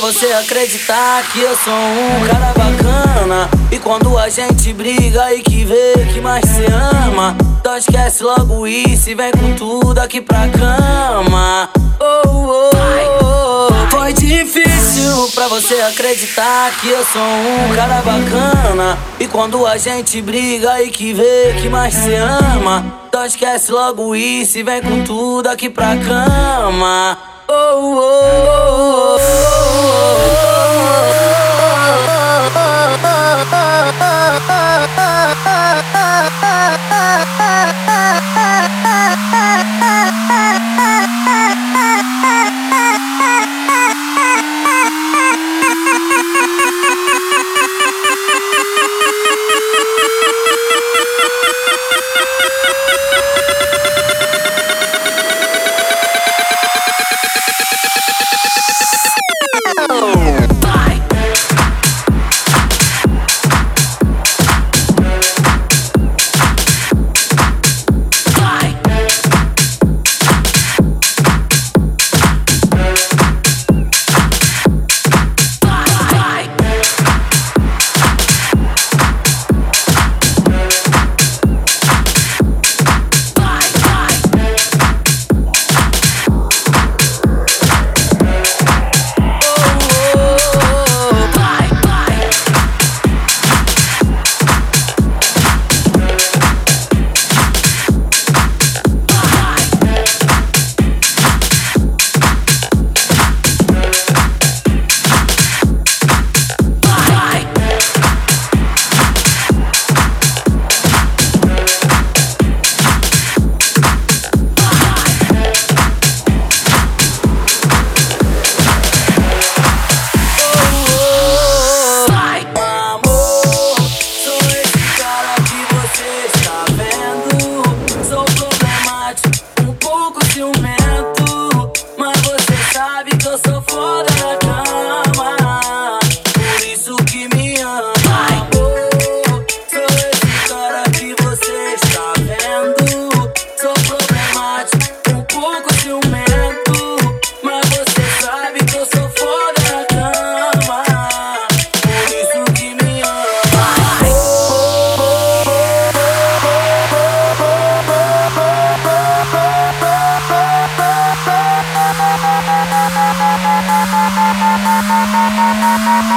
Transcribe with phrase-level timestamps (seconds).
[0.00, 3.48] você acreditar que eu sou um cara bacana.
[3.70, 8.66] E quando a gente briga e que vê que mais se ama, então esquece logo
[8.66, 11.68] isso e vem com tudo aqui pra cama.
[12.00, 12.70] Oh, oh,
[13.22, 13.90] oh.
[13.90, 18.98] Foi difícil pra você acreditar que eu sou um cara bacana.
[19.18, 24.16] E quando a gente briga e que vê que mais se ama, então esquece logo
[24.16, 27.18] isso e vem com tudo aqui pra cama.
[27.48, 29.49] Oh, oh, oh,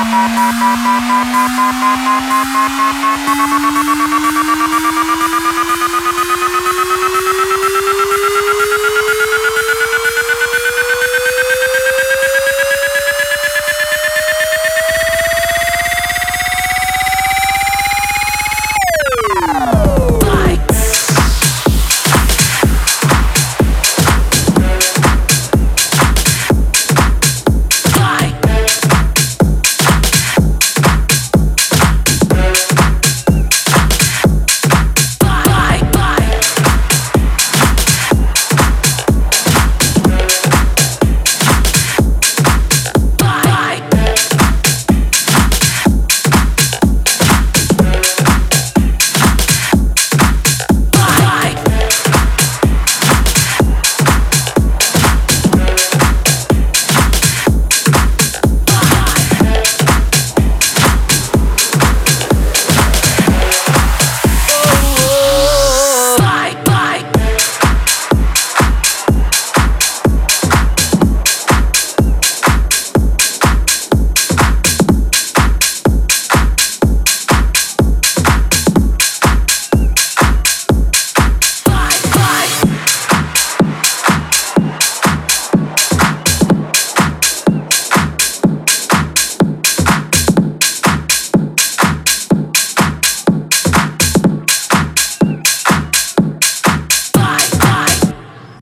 [0.00, 0.92] Thank
[5.82, 5.87] you.